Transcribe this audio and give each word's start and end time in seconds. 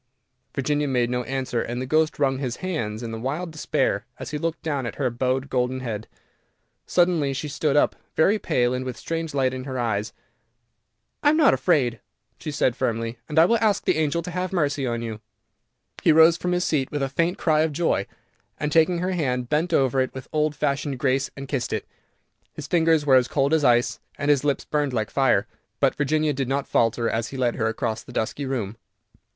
Virginia 0.55 0.87
made 0.87 1.11
no 1.11 1.21
answer, 1.25 1.61
and 1.61 1.79
the 1.79 1.85
ghost 1.85 2.17
wrung 2.17 2.39
his 2.39 2.55
hands 2.55 3.03
in 3.03 3.21
wild 3.21 3.51
despair 3.51 4.03
as 4.17 4.31
he 4.31 4.39
looked 4.39 4.63
down 4.63 4.87
at 4.87 4.95
her 4.95 5.11
bowed 5.11 5.47
golden 5.47 5.81
head. 5.81 6.07
Suddenly 6.87 7.33
she 7.33 7.47
stood 7.47 7.75
up, 7.77 7.95
very 8.15 8.39
pale, 8.39 8.73
and 8.73 8.83
with 8.83 8.95
a 8.95 8.97
strange 8.99 9.35
light 9.35 9.53
in 9.53 9.65
her 9.65 9.77
eyes. 9.77 10.11
"I 11.21 11.29
am 11.29 11.37
not 11.37 11.53
afraid," 11.53 11.99
she 12.39 12.49
said 12.49 12.75
firmly, 12.75 13.19
"and 13.29 13.37
I 13.37 13.45
will 13.45 13.59
ask 13.61 13.85
the 13.85 13.97
angel 13.97 14.23
to 14.23 14.31
have 14.31 14.51
mercy 14.51 14.87
on 14.87 15.03
you." 15.03 15.21
He 16.01 16.11
rose 16.11 16.35
from 16.35 16.53
his 16.53 16.65
seat 16.65 16.89
with 16.89 17.03
a 17.03 17.07
faint 17.07 17.37
cry 17.37 17.61
of 17.61 17.71
joy, 17.71 18.07
and 18.59 18.71
taking 18.71 18.97
her 18.97 19.11
hand 19.11 19.49
bent 19.49 19.71
over 19.71 20.01
it 20.01 20.15
with 20.15 20.27
old 20.33 20.55
fashioned 20.55 20.97
grace 20.97 21.29
and 21.37 21.47
kissed 21.47 21.71
it. 21.71 21.85
His 22.53 22.65
fingers 22.65 23.05
were 23.05 23.17
as 23.17 23.27
cold 23.27 23.53
as 23.53 23.63
ice, 23.63 23.99
and 24.17 24.31
his 24.31 24.43
lips 24.43 24.65
burned 24.65 24.93
like 24.93 25.11
fire, 25.11 25.45
but 25.79 25.93
Virginia 25.93 26.33
did 26.33 26.47
not 26.47 26.67
falter, 26.67 27.07
as 27.07 27.27
he 27.27 27.37
led 27.37 27.53
her 27.57 27.67
across 27.67 28.01
the 28.01 28.11
dusky 28.11 28.47
room. 28.47 28.77